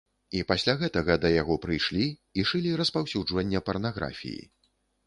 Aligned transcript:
І 0.37 0.39
пасля 0.51 0.73
гэтага 0.79 1.17
да 1.25 1.31
яго 1.33 1.59
прыйшлі 1.67 2.09
і 2.39 2.49
шылі 2.53 2.71
распаўсюджванне 2.83 3.67
парнаграфіі. 3.71 4.43